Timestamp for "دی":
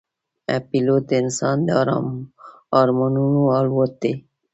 4.01-4.13